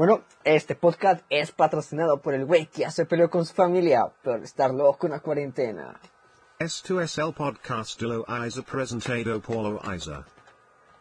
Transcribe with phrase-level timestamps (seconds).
[0.00, 4.10] Bueno, este podcast es patrocinado por el güey que ya se peleó con su familia
[4.24, 6.00] por estar loco en la cuarentena.
[6.58, 10.24] S2SL Podcast lo Isa presentado Paulo Isa.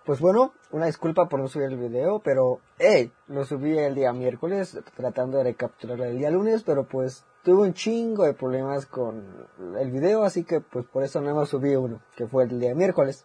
[0.04, 4.12] Pues bueno, una disculpa por no subir el video, pero hey, lo subí el día
[4.12, 9.48] miércoles tratando de recapturar el día lunes, pero pues tuve un chingo de problemas con
[9.80, 12.76] el video, así que pues por eso no hemos subido uno, que fue el día
[12.76, 13.24] miércoles.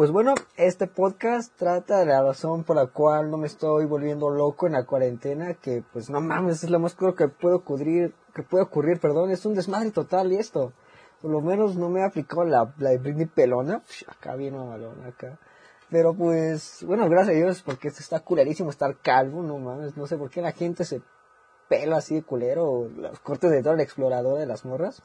[0.00, 4.30] Pues bueno, este podcast trata de la razón por la cual no me estoy volviendo
[4.30, 8.14] loco en la cuarentena, que pues no mames, es lo más claro que puede ocurrir,
[8.34, 10.72] que puede ocurrir, perdón, es un desmadre total y esto.
[11.20, 12.98] Por lo menos no me ha aplicado la, la
[13.34, 15.38] pelona, acá viene malona acá.
[15.90, 20.16] Pero pues, bueno, gracias a Dios, porque está culerísimo estar calvo, no mames, no sé
[20.16, 21.02] por qué la gente se
[21.68, 25.02] pela así de culero, los cortes de todo el explorador de las morras.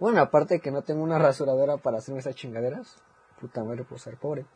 [0.00, 3.00] Bueno, aparte de que no tengo una rasuradora para hacerme esas chingaderas,
[3.40, 4.46] puta madre por ser pobre.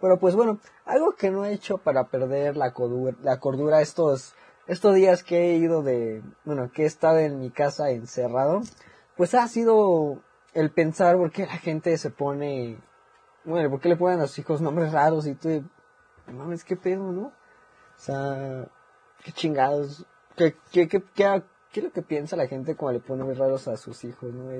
[0.00, 4.34] Pero pues bueno, algo que no he hecho para perder la cordura, la cordura estos,
[4.66, 8.60] estos días que he ido de, bueno, que he estado en mi casa encerrado,
[9.16, 10.22] pues ha sido
[10.54, 12.78] el pensar por qué la gente se pone,
[13.44, 15.64] bueno, por qué le ponen a sus hijos nombres raros y tú,
[16.26, 17.22] mames, qué pedo, ¿no?
[17.26, 18.68] O sea,
[19.24, 21.42] qué chingados, qué, qué, qué, qué,
[21.74, 24.50] es lo que piensa la gente cuando le pone nombres raros a sus hijos, ¿no?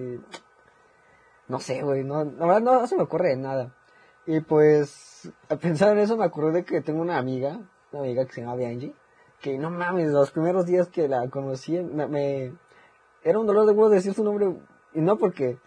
[1.49, 3.75] No sé, güey, no, la no, se me ocurre de nada.
[4.27, 7.61] Y pues, a pensar en eso me acordé de que tengo una amiga,
[7.93, 8.95] una amiga que se llama Bianchi,
[9.41, 12.53] que no mames, los primeros días que la conocí, me,
[13.23, 14.55] era un dolor de huevo decir su nombre,
[14.93, 15.59] y no porque,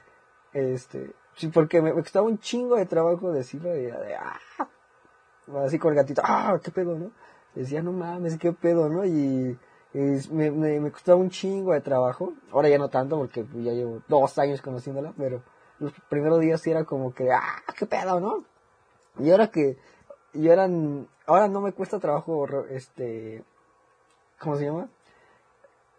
[0.54, 4.40] este, sí, porque me, costaba un chingo de trabajo decirlo, y de, ah,
[5.66, 7.12] así con el gatito, ah, qué pedo, ¿no?
[7.56, 9.04] Decía, no mames, qué pedo, ¿no?
[9.04, 9.58] Y,
[9.94, 10.00] y
[10.32, 14.04] me, me, me costaba un chingo de trabajo, ahora ya no tanto, porque ya llevo
[14.08, 15.42] dos años conociéndola, pero
[15.82, 18.46] los primeros días sí era como que, ah, qué pedo, ¿no?
[19.18, 19.78] Y ahora que,
[20.34, 20.70] y ahora,
[21.26, 23.44] ahora no me cuesta trabajo, este,
[24.40, 24.90] ¿cómo se llama?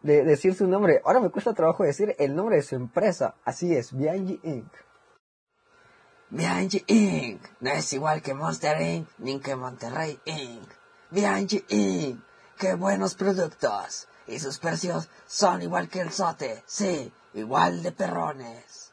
[0.03, 1.03] De decir su nombre.
[1.05, 3.35] Ahora me cuesta trabajo decir el nombre de su empresa.
[3.45, 4.73] Así es, Bianchi Inc.
[6.31, 7.42] Bianchi Inc.
[7.61, 9.09] no es igual que Monster Inc.
[9.19, 10.69] ni que Monterrey Inc.
[11.11, 12.21] Bianchi Inc.
[12.57, 14.07] ¡Qué buenos productos!
[14.29, 18.92] Y sus precios son igual que el sote, sí, igual de perrones.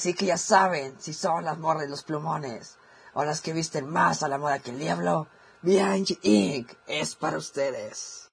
[0.00, 2.78] Así que ya saben, si son las morras y los plumones,
[3.12, 5.26] o las que visten más a la moda que el diablo,
[5.60, 6.72] Bianchi Inc.
[6.86, 8.30] es para ustedes.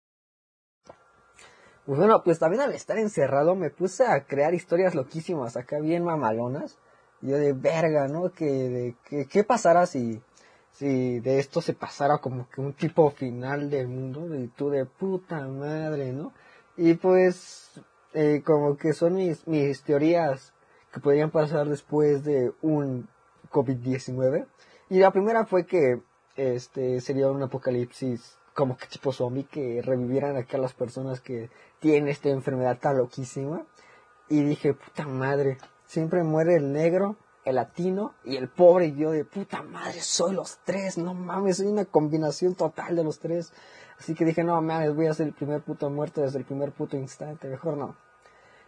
[1.85, 6.05] Pues bueno, pues también al estar encerrado me puse a crear historias loquísimas acá bien
[6.05, 6.78] mamalonas.
[7.19, 8.31] Yo de verga, ¿no?
[8.31, 10.23] Que, de, que, ¿qué pasara si,
[10.72, 14.34] si de esto se pasara como que un tipo final del mundo?
[14.34, 16.31] Y tú de puta madre, ¿no?
[16.78, 17.72] Y pues,
[18.13, 20.53] eh, como que son mis, mis teorías
[20.91, 23.07] que podrían pasar después de un
[23.51, 24.45] COVID-19.
[24.89, 26.01] Y la primera fue que,
[26.35, 32.09] este, sería un apocalipsis como que tipo zombie, que revivieran acá las personas que tienen
[32.09, 33.65] esta enfermedad tan loquísima.
[34.29, 38.87] Y dije, puta madre, siempre muere el negro, el latino y el pobre.
[38.87, 43.03] Y yo de puta madre, soy los tres, no mames, soy una combinación total de
[43.03, 43.53] los tres.
[43.99, 46.71] Así que dije, no mames, voy a ser el primer puto muerto desde el primer
[46.71, 47.95] puto instante, mejor no.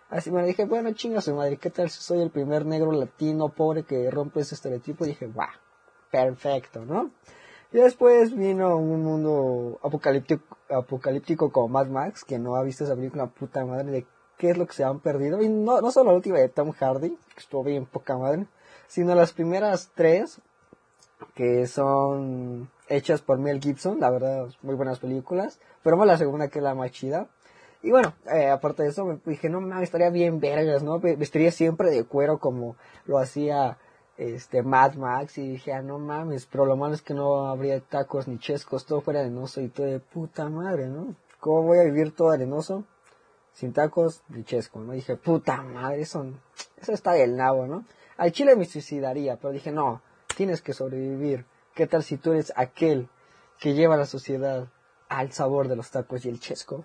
[0.09, 3.50] Así me dije, bueno, chinga su madre, ¿qué tal si soy el primer negro latino
[3.50, 5.06] pobre que rompe ese estereotipo?
[5.06, 5.50] Y dije, guau,
[6.12, 7.12] perfecto, ¿no?
[7.72, 12.96] Y después vino un mundo apocalíptico, apocalíptico como Mad Max, que no ha visto esa
[12.96, 15.40] película puta madre de qué es lo que se han perdido.
[15.44, 18.48] Y no, no solo la última de Tom Hardy, que estuvo bien poca madre,
[18.88, 20.42] sino las primeras tres,
[21.36, 25.59] que son hechas por Mel Gibson, la verdad, muy buenas películas.
[25.84, 27.28] Pero más la segunda que es la más chida.
[27.82, 31.00] Y bueno, eh, aparte de eso, me dije, no mames, estaría bien vergas, ¿no?
[31.00, 32.76] Ve- Vestiría siempre de cuero como
[33.06, 33.78] lo hacía
[34.18, 37.80] este Mad Max y dije, ah, no mames, pero lo malo es que no habría
[37.80, 41.16] tacos ni chescos, todo fuera arenoso y todo de puta madre, ¿no?
[41.40, 42.84] ¿Cómo voy a vivir todo arenoso?
[43.54, 44.92] Sin tacos ni chesco, ¿no?
[44.92, 46.26] dije, puta madre, eso,
[46.82, 47.86] eso está del nabo, ¿no?
[48.18, 50.02] Al chile me suicidaría, pero dije, no,
[50.36, 51.46] tienes que sobrevivir.
[51.74, 53.08] ¿Qué tal si tú eres aquel
[53.58, 54.68] que lleva a la sociedad
[55.08, 56.84] al sabor de los tacos y el chesco?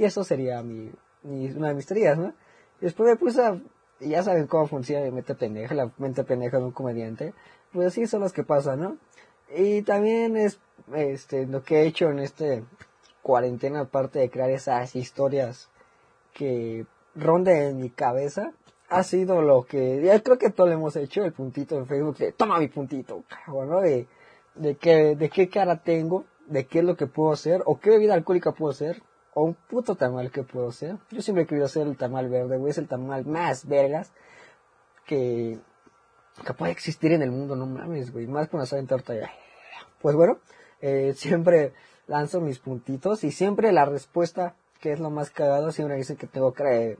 [0.00, 0.90] Y eso sería mi,
[1.22, 2.32] mi- una de mis teorías, ¿no?
[2.80, 3.60] Después me puse a,
[4.00, 7.34] ya saben cómo funciona mi mente pendeja, la mente pendeja de un comediante.
[7.70, 8.96] Pues así son las que pasan, ¿no?
[9.54, 10.58] Y también es,
[10.94, 12.64] este, lo que he hecho en este
[13.20, 15.68] cuarentena, aparte de crear esas historias
[16.32, 18.52] que ronden en mi cabeza,
[18.88, 22.16] ha sido lo que, ya creo que todos lo hemos hecho, el puntito en Facebook,
[22.16, 23.82] de toma mi puntito, ¿no?
[23.82, 24.06] De,
[24.54, 27.90] de qué, de qué cara tengo, de qué es lo que puedo hacer, o qué
[27.90, 29.02] bebida alcohólica puedo hacer,
[29.34, 30.96] o un puto tamal que puedo hacer.
[31.10, 34.12] Yo siempre he querido hacer el tamal verde, güey, es el tamal más vergas
[35.06, 35.58] que,
[36.44, 39.30] que puede existir en el mundo, no mames, güey, más con la en torta ya.
[40.00, 40.38] Pues bueno,
[40.80, 41.72] eh, siempre
[42.06, 46.26] lanzo mis puntitos y siempre la respuesta, que es lo más cagado, siempre dicen que
[46.26, 46.98] tengo cara de,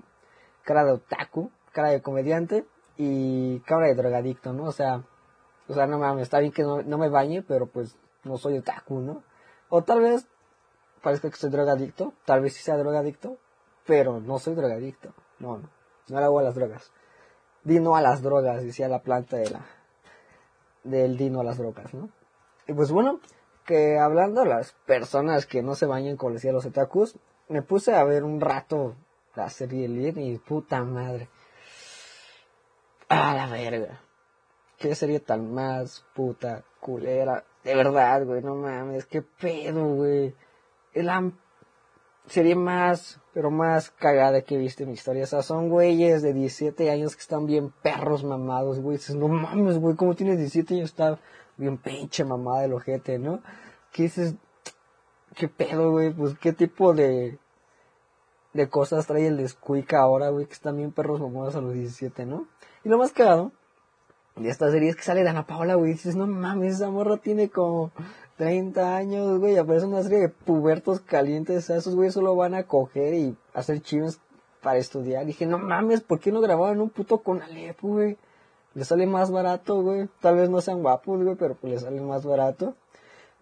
[0.63, 2.65] cara de otaku, cara de comediante
[2.97, 4.65] y cara de drogadicto, ¿no?
[4.65, 5.03] O sea,
[5.69, 8.59] o sea, no mames, está bien que no, no me bañe, pero pues no soy
[8.59, 9.23] otaku, ¿no?
[9.69, 10.27] O tal vez
[11.03, 13.39] parezca que soy drogadicto, tal vez sí sea drogadicto,
[13.87, 15.71] pero no soy drogadicto, no, no,
[16.09, 16.93] no le hago a las drogas.
[17.63, 19.67] Di no a las drogas, decía la planta de la,
[20.85, 22.09] del dino a las drogas, ¿no?
[22.67, 23.21] Y pues bueno,
[23.65, 27.17] que hablando de las personas que no se bañan, como decía los otakus,
[27.49, 28.95] me puse a ver un rato
[29.35, 31.29] la serie Elite y puta madre.
[33.09, 34.01] A la verga.
[34.79, 37.45] Qué serie tan más puta culera.
[37.65, 40.35] De verdad, güey, no mames, qué pedo, güey.
[40.93, 41.33] Es la
[42.27, 45.25] serie más, pero más cagada que he visto en mi historia.
[45.25, 48.97] O sea, son güeyes de 17 años que están bien perros mamados, güey.
[48.99, 50.91] Dices, no mames, güey, ¿cómo tienes 17 años?
[50.91, 51.19] Está
[51.57, 53.41] bien pinche mamada del ojete, ¿no?
[53.93, 54.35] ¿Qué dices?
[55.35, 56.13] ¿Qué pedo, güey?
[56.13, 57.39] Pues, ¿qué tipo de,
[58.53, 60.47] de cosas trae el Squeak ahora, güey?
[60.47, 62.47] Que están bien perros mamados a los 17, ¿no?
[62.85, 63.53] Y lo más cagado
[64.37, 65.93] de esta serie es que sale Dana Paola, güey.
[65.93, 67.93] Dices, no mames, esa morra tiene como
[68.41, 69.59] 30 años, güey.
[69.59, 71.69] Aparece una serie de pubertos calientes.
[71.69, 74.19] Esos güeyes solo van a coger y hacer chives
[74.63, 75.27] para estudiar.
[75.27, 78.17] Dije, no mames, ¿por qué no grababan un puto con Alepo, güey?
[78.73, 80.09] Le sale más barato, güey.
[80.23, 82.77] Tal vez no sean guapos, güey, pero pues le sale más barato.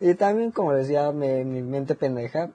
[0.00, 2.50] Y también, como decía, mi mente pendeja,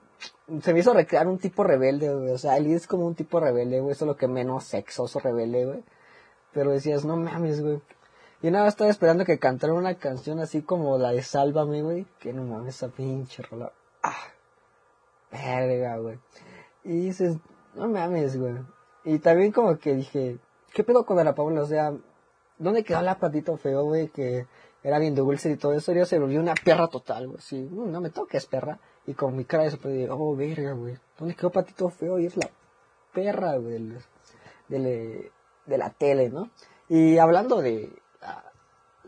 [0.60, 2.30] se me hizo recrear un tipo rebelde, güey.
[2.30, 3.94] O sea, él es como un tipo rebelde, güey.
[3.94, 5.82] Solo que menos sexoso rebelde, güey.
[6.52, 7.80] Pero decías, no mames, güey.
[8.44, 12.06] Y nada, estaba esperando que cantara una canción así como la de Sálvame, güey.
[12.18, 13.72] Que no mames, esa pinche rola.
[14.02, 14.18] Ah,
[15.32, 16.18] verga, güey.
[16.84, 17.38] Y dices,
[17.74, 18.56] no mames, güey.
[19.04, 20.36] Y también como que dije,
[20.74, 21.62] ¿qué pedo con la Paula?
[21.62, 21.94] O sea,
[22.58, 24.08] ¿dónde quedó la patito feo, güey?
[24.08, 24.46] Que
[24.82, 25.94] era bien dulce y todo eso.
[25.94, 27.40] Ya se volvió una perra total, güey.
[27.40, 28.78] Sí, "Mm, no me toques, perra.
[29.06, 30.98] Y con mi cara de sorprendida, oh, verga, güey.
[31.18, 32.18] ¿Dónde quedó patito feo?
[32.18, 32.50] Y es la
[33.14, 33.98] perra, güey, del-
[34.68, 35.30] del-
[35.64, 36.50] de la tele, ¿no?
[36.90, 37.90] Y hablando de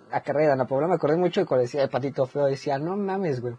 [0.09, 2.47] la, la carrera Ana Paula, me acordé mucho de cuando decía de patito feo.
[2.47, 3.55] Decía, no mames, güey.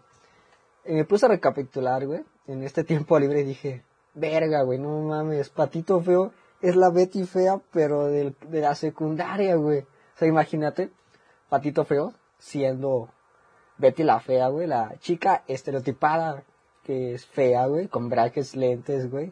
[0.84, 3.84] Y me puse a recapitular, güey, en este tiempo libre y dije,
[4.14, 9.54] verga, güey, no mames, Patito Feo es la Betty fea, pero del- de la secundaria,
[9.56, 9.80] güey.
[9.80, 10.90] O sea, imagínate,
[11.48, 13.10] Patito Feo siendo
[13.76, 16.42] Betty la fea, güey, la chica estereotipada
[16.84, 19.30] que es fea, güey, con brackets, lentes, güey,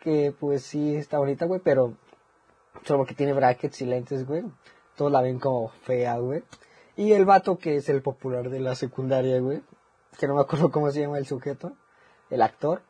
[0.00, 1.94] que pues sí está bonita, güey, pero
[2.84, 4.44] solo porque tiene brackets y lentes, güey,
[5.00, 6.42] todos la ven como fea, güey.
[6.94, 9.62] Y el vato que es el popular de la secundaria, güey,
[10.18, 11.72] que no me acuerdo cómo se llama el sujeto,
[12.28, 12.82] el actor,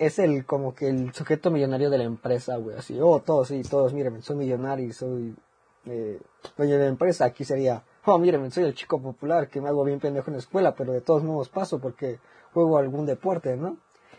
[0.00, 3.62] es el como que el sujeto millonario de la empresa, güey, así, oh, todos, sí,
[3.62, 5.36] todos, mírenme, soy millonario, soy
[5.84, 6.20] eh,
[6.56, 9.84] dueño de la empresa, aquí sería, oh, mírenme, soy el chico popular, que me hago
[9.84, 12.18] bien pendejo en la escuela, pero de todos modos paso porque
[12.54, 13.76] juego algún deporte, ¿no?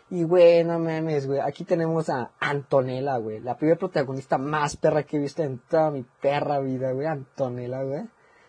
[0.09, 5.04] Y güey, no mames, güey, aquí tenemos a Antonella, güey, la primera protagonista más perra
[5.04, 8.04] que he visto en toda mi perra vida, güey, Antonella, güey,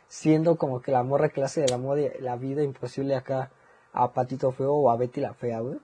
[0.07, 3.51] siendo como que la morra clase de la moda, la vida imposible acá
[3.93, 5.79] a Patito Feo o a Betty la Fea, güey.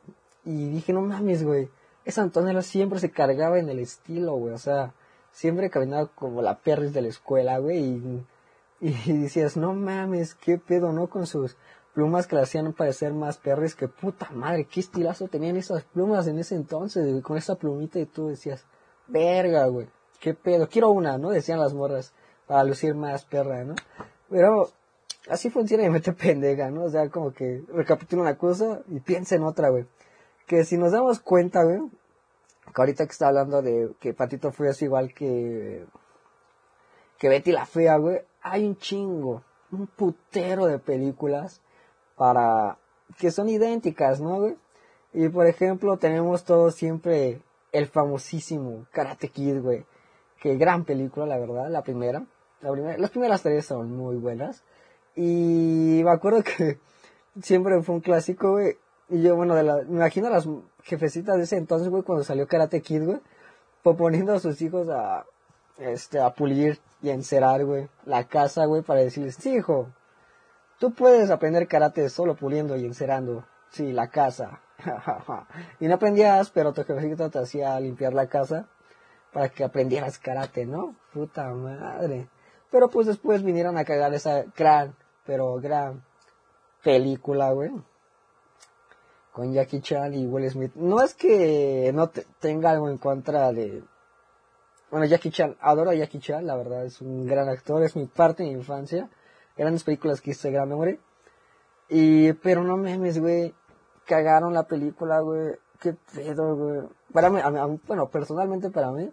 [0.45, 1.69] Y dije, no mames, güey.
[2.05, 4.55] Esa Antonella siempre se cargaba en el estilo, güey.
[4.55, 4.95] O sea,
[5.33, 7.79] siempre caminaba como la perris de la escuela, güey.
[7.79, 8.27] Y,
[8.81, 11.09] y decías, no mames, qué pedo, ¿no?
[11.09, 11.57] Con sus
[11.95, 14.67] plumas que la hacían parecer más perris que puta madre.
[14.67, 17.23] Qué estilazo tenían esas plumas en ese entonces.
[17.23, 18.67] Con esa plumita y tú decías,
[19.07, 19.89] verga, güey.
[20.21, 20.69] Qué pedo.
[20.69, 21.31] Quiero una, ¿no?
[21.31, 22.13] Decían las morras.
[22.47, 23.75] Para lucir más perra, ¿no?
[24.29, 24.71] Pero
[25.31, 26.85] así funciona y mete pendeja, ¿no?
[26.85, 29.87] O sea, como que recapitula una cosa y piensa en otra, güey.
[30.47, 31.81] Que si nos damos cuenta, güey,
[32.75, 35.87] que ahorita que está hablando de que Patito Feo es igual que,
[37.19, 41.63] que Betty la Fea, güey, hay un chingo, un putero de películas
[42.17, 42.79] para,
[43.19, 44.57] que son idénticas, ¿no, güey?
[45.13, 47.41] Y por ejemplo, tenemos todos siempre
[47.73, 49.85] el famosísimo Karate Kid, güey.
[50.41, 52.25] Que gran película, la verdad, la primera.
[52.61, 54.65] La las primeras tres son muy buenas.
[55.15, 56.79] Y me acuerdo que
[57.43, 58.77] siempre fue un clásico, güey.
[59.09, 60.49] Y yo, bueno, de la, me imagino a las
[60.83, 63.21] jefecitas de ese entonces, güey, cuando salió Karate Kid, güey,
[63.83, 65.27] proponiendo a sus hijos a,
[65.79, 69.89] este, a pulir y a encerar, güey, la casa, güey, para decirles, hijo,
[70.79, 74.61] tú puedes aprender karate solo puliendo y encerando, sí, la casa.
[75.81, 78.69] y no aprendías, pero tu jefecita te hacía limpiar la casa
[79.33, 80.95] para que aprendieras karate, ¿no?
[81.13, 82.29] Puta madre.
[82.71, 86.05] Pero pues después vinieron a cagar esa gran, pero gran
[86.83, 87.71] película, güey.
[89.33, 90.73] Con Jackie Chan y Will Smith.
[90.75, 93.83] No es que no te- tenga algo en contra de...
[94.91, 98.07] Bueno, Jackie Chan, adoro a Jackie Chan, la verdad, es un gran actor, es mi
[98.07, 99.09] parte de mi infancia.
[99.57, 100.99] Grandes películas que hice gran memoria.
[101.89, 103.55] Y, pero no memes, güey.
[104.07, 105.57] cagaron la película, güey.
[105.81, 106.89] Qué pedo, güey.
[107.13, 107.41] Para mí,
[107.87, 109.11] bueno, personalmente para mí,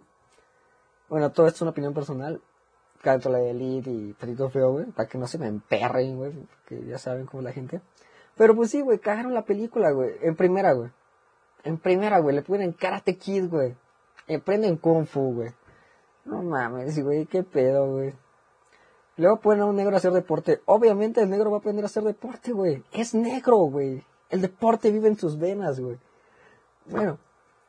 [1.08, 2.40] bueno, todo esto es una opinión personal.
[3.02, 6.32] Canto la de Elite y Perito Feo, güey, para que no se me emperren, güey,
[6.32, 7.80] porque ya saben cómo la gente.
[8.36, 10.90] Pero pues sí, güey, cagaron la película, güey, en primera, güey.
[11.64, 13.76] En primera, güey, le ponen Karate Kid, güey.
[14.26, 15.50] Emprenden Kung Fu, güey.
[16.24, 18.14] No mames, güey, qué pedo, güey.
[19.16, 20.60] Luego ponen a un negro a hacer deporte.
[20.64, 22.82] Obviamente el negro va a aprender a hacer deporte, güey.
[22.92, 24.02] Es negro, güey.
[24.30, 25.98] El deporte vive en sus venas, güey.
[26.86, 27.18] Bueno,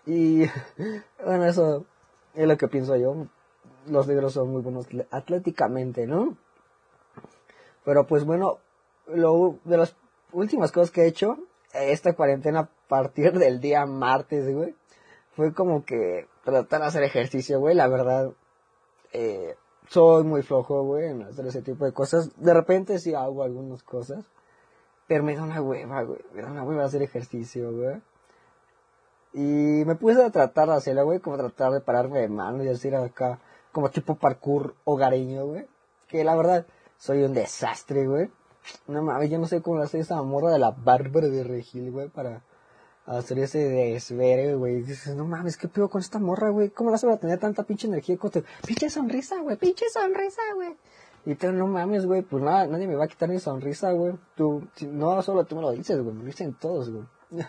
[0.05, 0.43] y
[1.25, 1.85] bueno, eso
[2.33, 3.27] es lo que pienso yo.
[3.87, 6.37] Los negros son muy buenos atléticamente, ¿no?
[7.83, 8.59] Pero pues bueno,
[9.07, 9.95] lo, de las
[10.31, 11.37] últimas cosas que he hecho,
[11.73, 14.75] esta cuarentena a partir del día martes, güey,
[15.35, 18.31] fue como que tratar de hacer ejercicio, güey, la verdad,
[19.11, 19.55] eh,
[19.87, 22.31] soy muy flojo, güey, en hacer ese tipo de cosas.
[22.37, 24.25] De repente sí hago algunas cosas,
[25.07, 28.01] pero me da una hueva, güey, me da una hueva hacer ejercicio, güey.
[29.33, 32.67] Y me puse a tratar de hacerlo, güey, como tratar de pararme de mano y
[32.67, 33.39] decir acá,
[33.71, 35.67] como tipo parkour hogareño, güey.
[36.07, 38.29] Que la verdad, soy un desastre, güey.
[38.87, 42.09] No mames, yo no sé cómo hacer esa morra de la Bárbara de Regil, güey,
[42.09, 42.43] para
[43.05, 44.81] hacer ese desvere, güey.
[44.81, 46.69] Dices, no mames, ¿qué pedo con esta morra, güey?
[46.69, 48.17] ¿Cómo la hace para tener tanta pinche energía?
[48.17, 50.75] Tu pinche sonrisa, güey, pinche sonrisa, güey.
[51.25, 54.13] Y tú, no mames, güey, pues nada, nadie me va a quitar mi sonrisa, güey.
[54.35, 57.05] Tú, no solo tú me lo dices, güey, me lo dicen todos, güey.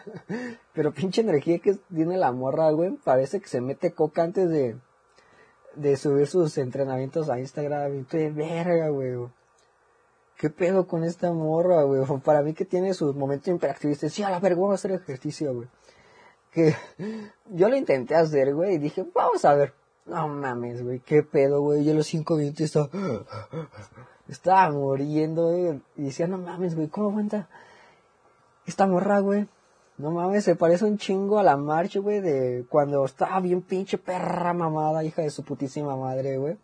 [0.73, 4.76] Pero pinche energía que tiene la morra, güey, parece que se mete coca antes de,
[5.75, 8.06] de subir sus entrenamientos a Instagram.
[8.12, 9.28] Y verga, güey.
[10.37, 12.03] ¿Qué pedo con esta morra, güey?
[12.25, 14.12] Para mí que tiene sus momentos imperactivistas.
[14.12, 15.69] Sí, a la verga, vamos a hacer ejercicio, güey.
[16.50, 16.75] Que
[17.50, 19.75] yo lo intenté hacer, güey, y dije, vamos a ver.
[20.07, 21.85] No mames, güey, qué pedo, güey.
[21.85, 22.91] Yo a los cinco minutos estaba,
[24.29, 25.81] estaba muriendo, güey.
[25.97, 27.49] Y decía, no mames, güey, ¿cómo aguanta
[28.67, 29.49] esta morra, güey?
[29.97, 33.97] No mames, se parece un chingo a la marcha, güey, de cuando estaba bien pinche
[33.97, 36.59] perra mamada, hija de su putísima madre, güey.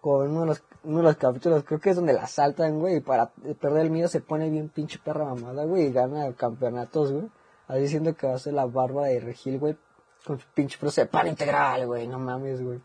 [0.00, 2.96] Con uno de los, uno de los capítulos, creo que es donde la asaltan, güey,
[2.96, 3.26] y para
[3.60, 7.28] perder el miedo se pone bien pinche perra mamada, güey, y gana campeonatos, güey.
[7.66, 9.76] Ahí diciendo que va a ser la barba de Regil, güey,
[10.24, 12.80] con su pinche proceso de pan integral, güey, no mames, güey.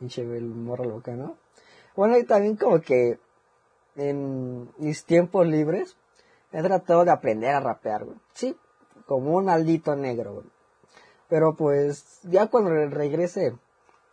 [0.00, 1.36] Pinche güey, morra loca, ¿no?
[1.94, 3.20] Bueno, y también como que
[3.94, 5.96] en mis tiempos libres
[6.50, 8.18] he tratado de aprender a rapear, güey.
[8.32, 8.56] Sí,
[9.06, 10.46] como un aldito negro, güey.
[11.28, 13.56] Pero pues, ya cuando regrese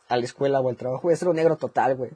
[0.07, 2.11] a la escuela o al trabajo, voy a ser un negro total, güey.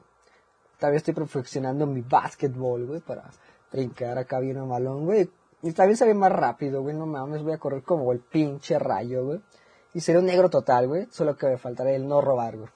[0.78, 3.30] También estoy perfeccionando mi básquetbol, güey, para
[3.72, 5.30] brincar acá bien a malón, güey.
[5.62, 9.24] Y también se más rápido, güey, no mames, voy a correr como el pinche rayo,
[9.24, 9.40] güey.
[9.92, 12.70] Y seré un negro total, güey, solo que me faltaría el no robar, güey.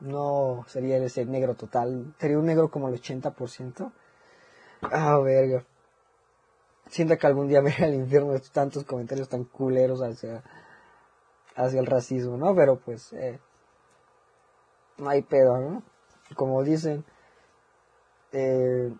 [0.00, 3.92] No sería ese negro total, sería un negro como el 80%.
[4.82, 5.64] Ah, verga.
[6.88, 10.42] Siento que algún día me iré al infierno de tantos comentarios tan culeros hacia,
[11.56, 12.54] hacia el racismo, ¿no?
[12.54, 13.40] Pero pues, eh,
[14.98, 15.82] no hay pedo, ¿no?
[16.36, 17.04] Como dicen,
[18.32, 18.92] eh,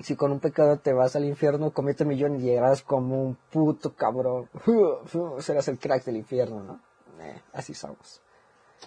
[0.00, 3.36] si con un pecado te vas al infierno, comete un millón y llegarás como un
[3.50, 4.48] puto cabrón.
[5.40, 6.80] Serás el crack del infierno, ¿no?
[7.20, 8.22] Eh, así somos.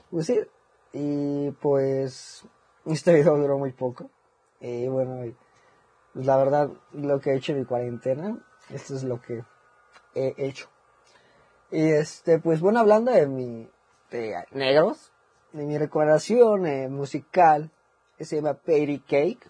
[0.09, 0.39] Pues sí,
[0.93, 2.43] y pues
[2.85, 4.09] este video duró muy poco.
[4.59, 5.17] Y bueno,
[6.13, 8.37] pues, la verdad, lo que he hecho en mi cuarentena,
[8.69, 9.43] esto es lo que
[10.15, 10.69] he hecho.
[11.71, 13.69] Y este, pues bueno, hablando de mi,
[14.51, 15.11] negros,
[15.53, 17.71] de mi recomendación eh, musical,
[18.25, 19.49] se llama Patty Cake,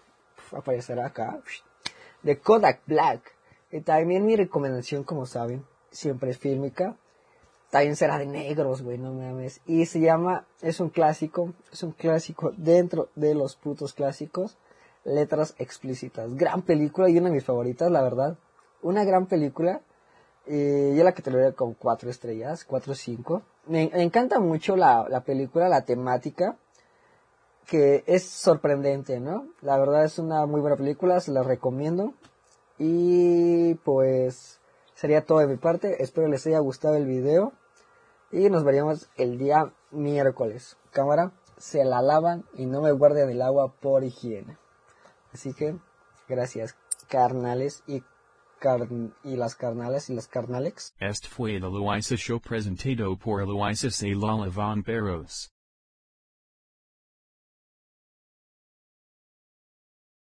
[0.52, 1.40] aparecerá acá,
[2.22, 3.34] de Kodak Black.
[3.84, 6.96] También mi recomendación, como saben, siempre es fílmica.
[7.70, 9.62] También será de negros, güey, no mames.
[9.64, 14.58] Y se llama, es un clásico, es un clásico dentro de los putos clásicos.
[15.04, 16.34] Letras explícitas.
[16.36, 18.36] Gran película y una de mis favoritas, la verdad.
[18.82, 19.80] Una gran película.
[20.46, 23.42] Eh, yo la que te lo doy con cuatro estrellas, cuatro o cinco.
[23.66, 26.56] Me, me encanta mucho la, la película, la temática,
[27.66, 29.46] que es sorprendente, ¿no?
[29.60, 32.14] La verdad es una muy buena película, se la recomiendo.
[32.78, 34.60] Y pues
[34.94, 36.02] sería todo de mi parte.
[36.02, 37.52] Espero les haya gustado el video.
[38.30, 40.76] Y nos veríamos el día miércoles.
[40.90, 44.56] Cámara, se la lavan y no me guarden el agua por higiene.
[45.32, 45.76] Así que,
[46.28, 46.76] gracias,
[47.08, 48.02] carnales y,
[48.58, 50.94] carn y las carnales y las carnalex.
[50.98, 55.52] Este fue el Eloisa Show presentado por Salala Von Perros.